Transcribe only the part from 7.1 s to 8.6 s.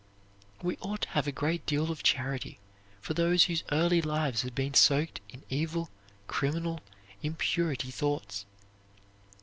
impurity thoughts.